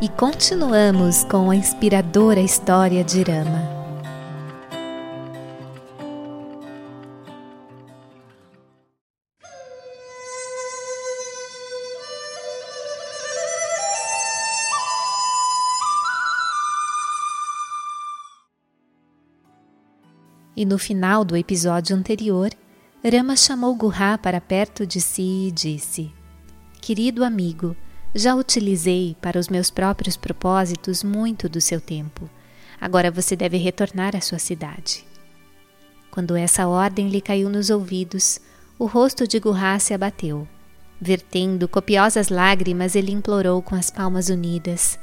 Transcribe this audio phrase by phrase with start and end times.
[0.00, 3.76] e continuamos com a inspiradora história de Rama.
[20.54, 22.50] E no final do episódio anterior,
[23.04, 26.12] Rama chamou Gurra para perto de si e disse:
[26.80, 27.76] Querido amigo,
[28.18, 32.28] já utilizei para os meus próprios propósitos muito do seu tempo.
[32.80, 35.04] Agora você deve retornar à sua cidade.
[36.10, 38.40] Quando essa ordem lhe caiu nos ouvidos,
[38.78, 40.46] o rosto de Gurra se abateu.
[41.00, 44.98] Vertendo copiosas lágrimas, ele implorou com as palmas unidas: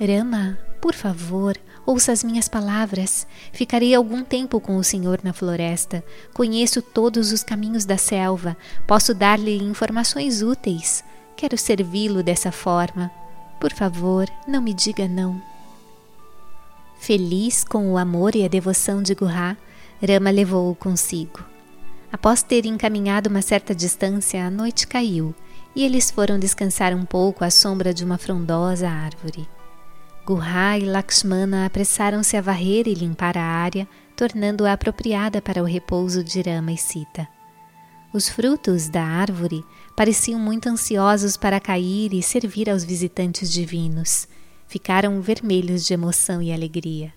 [0.00, 3.26] Rama, por favor, ouça as minhas palavras.
[3.52, 6.02] Ficarei algum tempo com o Senhor na floresta.
[6.32, 8.56] Conheço todos os caminhos da selva.
[8.86, 11.04] Posso dar-lhe informações úteis.
[11.40, 13.10] Quero servi-lo dessa forma.
[13.58, 15.40] Por favor, não me diga não.
[16.98, 19.56] Feliz com o amor e a devoção de Gurra,
[20.06, 21.42] Rama levou-o consigo.
[22.12, 25.34] Após ter encaminhado uma certa distância, a noite caiu
[25.74, 29.48] e eles foram descansar um pouco à sombra de uma frondosa árvore.
[30.26, 36.22] Gurra e Lakshmana apressaram-se a varrer e limpar a área, tornando-a apropriada para o repouso
[36.22, 37.26] de Rama e Sita.
[38.12, 39.64] Os frutos da árvore
[39.96, 44.26] pareciam muito ansiosos para cair e servir aos visitantes divinos.
[44.66, 47.12] Ficaram vermelhos de emoção e alegria.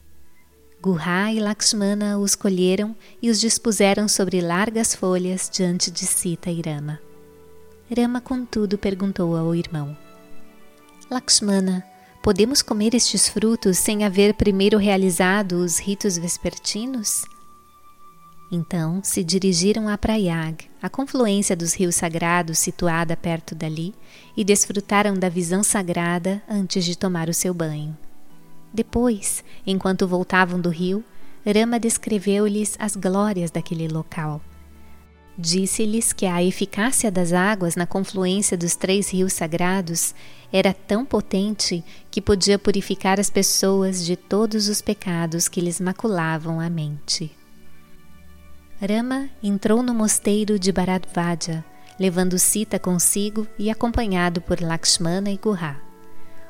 [0.82, 6.62] Gurra e Lakshmana os colheram e os dispuseram sobre largas folhas diante de Sita e
[6.62, 7.00] Rama.
[7.96, 9.98] Rama, contudo, perguntou ao irmão:
[11.10, 11.84] Lakshmana,
[12.24, 17.26] Podemos comer estes frutos sem haver primeiro realizado os ritos vespertinos?
[18.56, 23.96] Então se dirigiram a Prayag, a confluência dos rios sagrados situada perto dali,
[24.38, 27.98] e desfrutaram da visão sagrada antes de tomar o seu banho.
[28.72, 31.04] Depois, enquanto voltavam do rio,
[31.44, 34.40] Rama descreveu-lhes as glórias daquele local
[35.36, 40.14] Disse-lhes que a eficácia das águas na confluência dos três rios sagrados
[40.52, 46.60] era tão potente que podia purificar as pessoas de todos os pecados que lhes maculavam
[46.60, 47.32] a mente.
[48.86, 51.64] Rama entrou no mosteiro de Bharadvaja,
[51.98, 55.80] levando Sita consigo e acompanhado por Lakshmana e Gurra.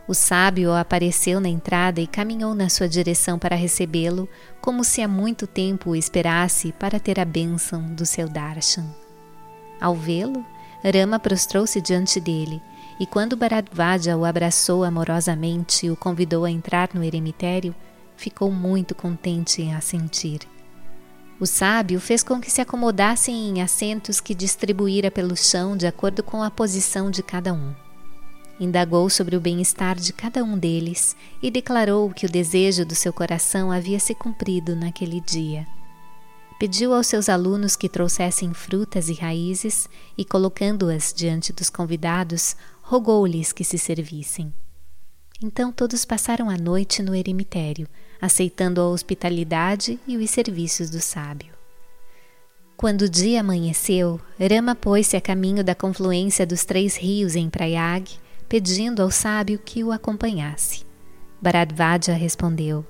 [0.07, 4.27] O sábio apareceu na entrada e caminhou na sua direção para recebê-lo,
[4.59, 8.85] como se há muito tempo o esperasse para ter a bênção do seu darshan.
[9.79, 10.43] Ao vê-lo,
[10.83, 12.59] Rama prostrou-se diante dele,
[12.99, 17.75] e quando Bharadvaja o abraçou amorosamente e o convidou a entrar no eremitério,
[18.17, 20.39] ficou muito contente em assentir.
[21.39, 26.23] O sábio fez com que se acomodassem em assentos que distribuíra pelo chão de acordo
[26.23, 27.73] com a posição de cada um.
[28.59, 33.11] Indagou sobre o bem-estar de cada um deles e declarou que o desejo do seu
[33.11, 35.65] coração havia se cumprido naquele dia.
[36.59, 43.51] Pediu aos seus alunos que trouxessem frutas e raízes e, colocando-as diante dos convidados, rogou-lhes
[43.51, 44.53] que se servissem.
[45.41, 47.87] Então todos passaram a noite no eremitério,
[48.21, 51.53] aceitando a hospitalidade e os serviços do sábio.
[52.77, 58.19] Quando o dia amanheceu, Rama pôs-se a caminho da confluência dos três rios em Prayag
[58.53, 60.85] pedindo ao sábio que o acompanhasse.
[61.41, 62.85] Bharadvaja respondeu: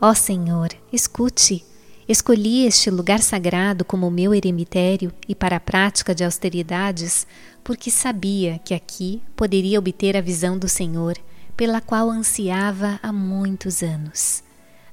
[0.00, 1.62] Ó oh Senhor, escute.
[2.08, 7.26] Escolhi este lugar sagrado como meu eremitério e para a prática de austeridades,
[7.62, 11.18] porque sabia que aqui poderia obter a visão do Senhor,
[11.56, 14.42] pela qual ansiava há muitos anos.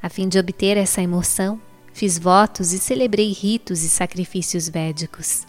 [0.01, 1.59] A fim de obter essa emoção,
[1.93, 5.45] fiz votos e celebrei ritos e sacrifícios védicos.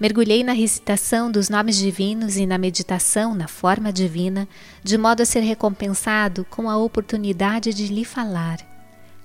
[0.00, 4.48] Mergulhei na recitação dos nomes divinos e na meditação na forma divina,
[4.82, 8.58] de modo a ser recompensado com a oportunidade de lhe falar.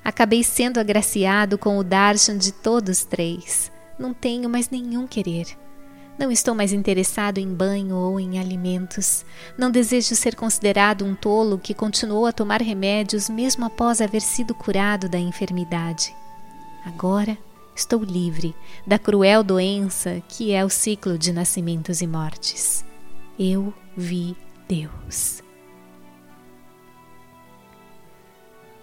[0.04, 3.72] Acabei sendo agraciado com o darshan de todos três.
[3.98, 5.48] Não tenho mais nenhum querer.
[6.18, 9.24] Não estou mais interessado em banho ou em alimentos.
[9.56, 14.56] Não desejo ser considerado um tolo que continuou a tomar remédios mesmo após haver sido
[14.56, 16.16] curado da enfermidade.
[16.84, 17.38] Agora
[17.76, 18.56] estou livre
[18.86, 22.84] da cruel doença que é o ciclo de nascimentos e mortes.
[23.38, 24.36] Eu vi
[24.68, 25.44] Deus.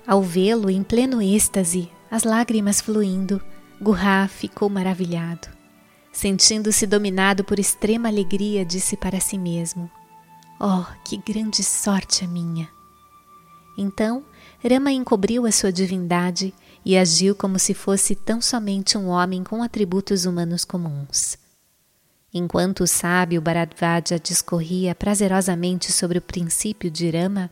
[0.07, 3.43] Ao vê-lo em pleno êxtase, as lágrimas fluindo,
[3.81, 5.64] Gurra ficou maravilhado.
[6.15, 9.91] Sentindo-se dominado por extrema alegria, disse para si mesmo:
[10.61, 12.69] Oh, que grande sorte a minha!
[13.77, 14.25] Então,
[14.63, 19.61] Rama encobriu a sua divindade e agiu como se fosse tão somente um homem com
[19.61, 21.37] atributos humanos comuns.
[22.33, 27.51] Enquanto o sábio Bharadvaja discorria prazerosamente sobre o princípio de Rama,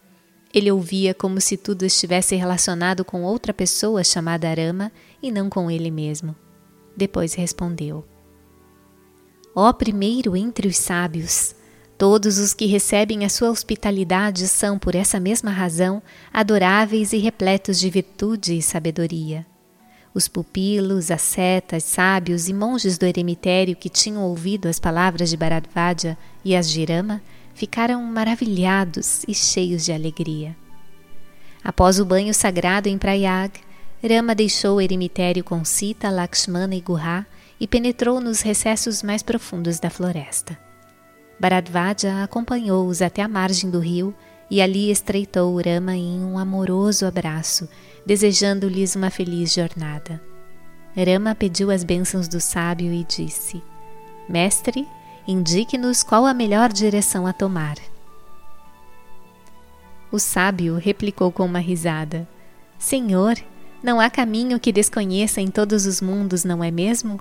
[0.55, 5.69] Ele ouvia como se tudo estivesse relacionado com outra pessoa chamada Arama e não com
[5.69, 6.37] ele mesmo.
[6.97, 8.07] Depois respondeu:
[9.55, 11.55] Ó primeiro entre os sábios,
[11.99, 16.03] todos os que recebem a sua hospitalidade são, por essa mesma razão,
[16.33, 19.47] adoráveis e repletos de virtude e sabedoria.
[20.15, 26.17] Os pupilos, ascetas, sábios e monges do eremitério que tinham ouvido as palavras de Bharadvaja
[26.45, 27.23] e as de Rama
[27.55, 30.57] ficaram maravilhados e cheios de alegria.
[31.63, 33.53] Após o banho sagrado em Prayag,
[34.03, 37.27] Rama deixou o eremitério com Sita, Lakshmana e Gurra
[37.63, 40.59] e penetrou nos recessos mais profundos da floresta.
[41.39, 44.13] Bharadvaja acompanhou-os até a margem do rio
[44.51, 47.69] e ali estreitou Rama em um amoroso abraço,
[48.05, 50.21] desejando-lhes uma feliz jornada.
[50.97, 53.63] Rama pediu as bênçãos do sábio e disse:
[54.29, 54.85] Mestre,
[55.25, 57.77] indique-nos qual a melhor direção a tomar.
[60.11, 62.29] O sábio replicou com uma risada:
[62.77, 63.37] Senhor,
[63.81, 67.21] não há caminho que desconheça em todos os mundos, não é mesmo?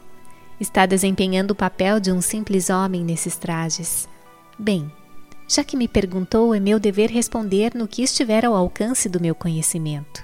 [0.62, 4.08] Está desempenhando o papel de um simples homem nesses trajes.
[4.60, 4.92] Bem,
[5.48, 9.34] já que me perguntou, é meu dever responder no que estiver ao alcance do meu
[9.34, 10.24] conhecimento.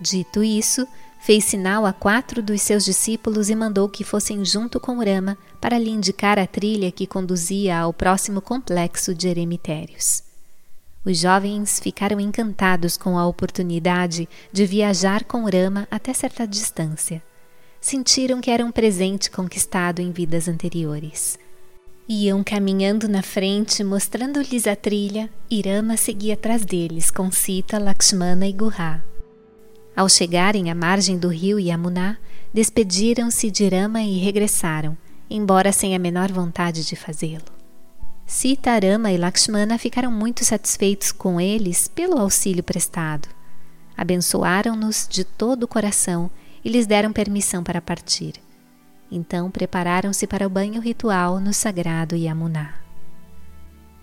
[0.00, 0.86] Dito isso,
[1.18, 5.76] fez sinal a quatro dos seus discípulos e mandou que fossem junto com Rama para
[5.76, 10.22] lhe indicar a trilha que conduzia ao próximo complexo de eremitérios.
[11.04, 17.20] Os jovens ficaram encantados com a oportunidade de viajar com Rama até certa distância.
[17.84, 21.38] Sentiram que era um presente conquistado em vidas anteriores.
[22.08, 28.46] Iam caminhando na frente, mostrando-lhes a trilha, e Rama seguia atrás deles com Sita, Lakshmana
[28.46, 29.04] e Gurra.
[29.94, 32.18] Ao chegarem à margem do rio Yamuna,
[32.54, 34.96] despediram-se de Rama e regressaram,
[35.28, 37.52] embora sem a menor vontade de fazê-lo.
[38.24, 43.28] Sita, Rama e Lakshmana ficaram muito satisfeitos com eles pelo auxílio prestado.
[43.94, 46.30] Abençoaram-nos de todo o coração
[46.64, 48.34] e lhes deram permissão para partir.
[49.10, 52.74] Então prepararam-se para o banho ritual no sagrado Yamuna.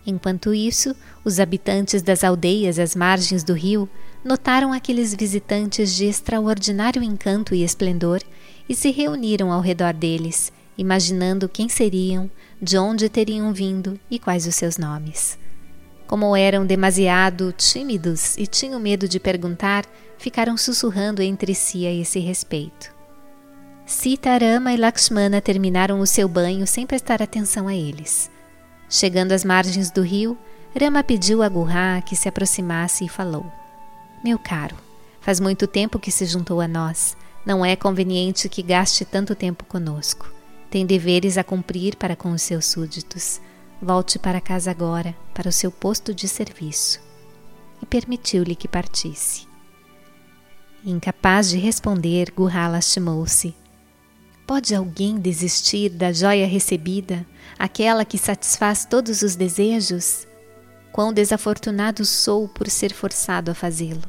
[0.05, 3.89] Enquanto isso, os habitantes das aldeias às margens do rio
[4.23, 8.21] notaram aqueles visitantes de extraordinário encanto e esplendor
[8.67, 12.29] e se reuniram ao redor deles, imaginando quem seriam,
[12.61, 15.37] de onde teriam vindo e quais os seus nomes.
[16.11, 19.85] Como eram demasiado tímidos e tinham medo de perguntar,
[20.17, 22.93] ficaram sussurrando entre si a esse respeito.
[23.85, 28.29] Sita, Rama e Lakshmana terminaram o seu banho sem prestar atenção a eles.
[28.89, 30.37] Chegando às margens do rio,
[30.77, 33.49] Rama pediu a Gurra que se aproximasse e falou:
[34.21, 34.75] Meu caro,
[35.21, 37.15] faz muito tempo que se juntou a nós.
[37.45, 40.29] Não é conveniente que gaste tanto tempo conosco.
[40.69, 43.39] Tem deveres a cumprir para com os seus súditos.
[43.81, 47.01] Volte para casa agora, para o seu posto de serviço.
[47.81, 49.47] E permitiu-lhe que partisse.
[50.85, 53.55] Incapaz de responder, Gurra lastimou-se.
[54.45, 57.25] Pode alguém desistir da joia recebida,
[57.57, 60.27] aquela que satisfaz todos os desejos?
[60.91, 64.03] Quão desafortunado sou por ser forçado a fazê-lo.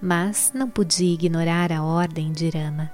[0.00, 2.90] Mas não podia ignorar a ordem de Rama.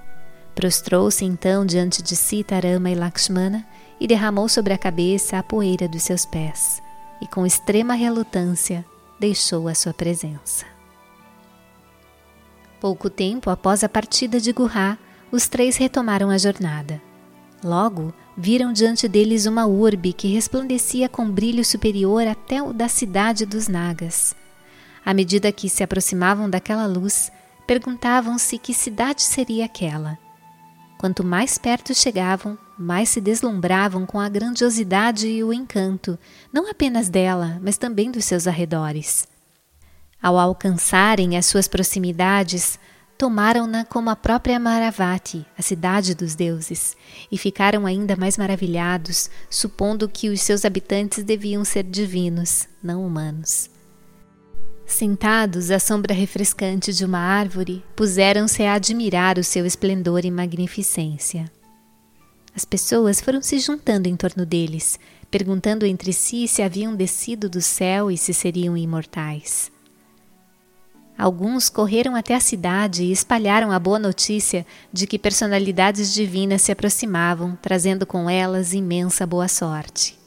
[0.54, 3.66] Prostrou-se então diante de Sita, Rama e Lakshmana
[4.00, 6.82] e derramou sobre a cabeça a poeira dos seus pés,
[7.20, 8.84] e com extrema relutância
[9.20, 10.64] deixou a sua presença.
[12.80, 14.98] Pouco tempo após a partida de Gurra,
[15.30, 17.00] os três retomaram a jornada.
[17.62, 23.44] Logo, viram diante deles uma urbe que resplandecia com brilho superior até o da cidade
[23.44, 24.34] dos Nagas.
[25.04, 27.30] À medida que se aproximavam daquela luz,
[27.66, 30.18] perguntavam-se que cidade seria aquela.
[30.98, 36.18] Quanto mais perto chegavam, mais se deslumbravam com a grandiosidade e o encanto,
[36.50, 39.28] não apenas dela, mas também dos seus arredores.
[40.22, 42.78] Ao alcançarem as suas proximidades,
[43.18, 46.96] tomaram-na como a própria Maravati, a cidade dos deuses,
[47.30, 53.68] e ficaram ainda mais maravilhados, supondo que os seus habitantes deviam ser divinos, não humanos.
[54.86, 61.44] Sentados à sombra refrescante de uma árvore, puseram-se a admirar o seu esplendor e magnificência.
[62.54, 64.98] As pessoas foram se juntando em torno deles,
[65.30, 69.70] perguntando entre si se haviam descido do céu e se seriam imortais.
[71.16, 76.72] Alguns correram até a cidade e espalharam a boa notícia de que personalidades divinas se
[76.72, 80.18] aproximavam, trazendo com elas imensa boa sorte.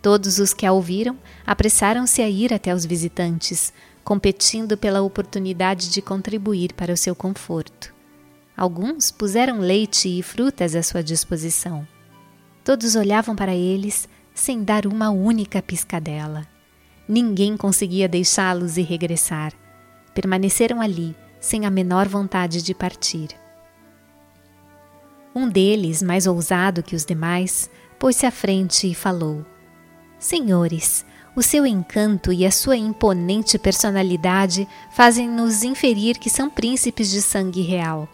[0.00, 6.02] Todos os que a ouviram apressaram-se a ir até os visitantes, competindo pela oportunidade de
[6.02, 7.93] contribuir para o seu conforto.
[8.56, 11.86] Alguns puseram leite e frutas à sua disposição.
[12.62, 16.46] Todos olhavam para eles sem dar uma única piscadela.
[17.08, 19.52] Ninguém conseguia deixá-los e regressar.
[20.14, 23.28] Permaneceram ali, sem a menor vontade de partir.
[25.34, 27.68] Um deles, mais ousado que os demais,
[27.98, 29.44] pôs-se à frente e falou:
[30.18, 37.20] Senhores, o seu encanto e a sua imponente personalidade fazem-nos inferir que são príncipes de
[37.20, 38.08] sangue real.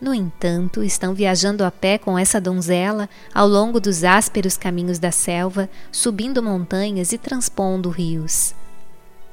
[0.00, 5.12] No entanto, estão viajando a pé com essa donzela ao longo dos ásperos caminhos da
[5.12, 8.54] selva, subindo montanhas e transpondo rios.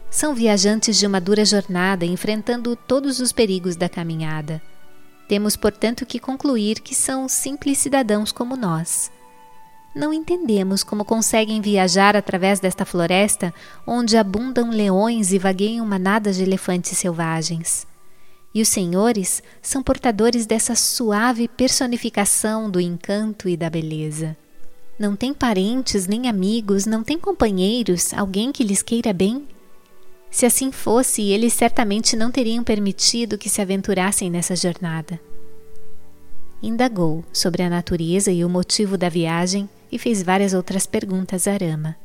[0.10, 4.62] São viajantes de uma dura jornada, enfrentando todos os perigos da caminhada.
[5.28, 9.12] Temos, portanto, que concluir que são simples cidadãos como nós.
[9.96, 13.54] Não entendemos como conseguem viajar através desta floresta
[13.86, 17.88] onde abundam leões e vagueiam manadas de elefantes selvagens.
[18.54, 24.36] E os senhores são portadores dessa suave personificação do encanto e da beleza.
[24.98, 29.48] Não têm parentes nem amigos, não têm companheiros, alguém que lhes queira bem?
[30.32, 35.20] Se assim fosse, eles certamente não teriam permitido que se aventurassem nessa jornada.
[36.62, 41.56] Indagou sobre a natureza e o motivo da viagem e fez várias outras perguntas a
[41.56, 41.96] Rama.